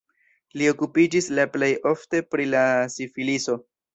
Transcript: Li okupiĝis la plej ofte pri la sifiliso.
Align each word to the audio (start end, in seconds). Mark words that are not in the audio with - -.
Li 0.59 0.69
okupiĝis 0.69 1.27
la 1.41 1.43
plej 1.57 1.69
ofte 1.91 2.23
pri 2.31 2.49
la 2.53 2.65
sifiliso. 2.97 3.59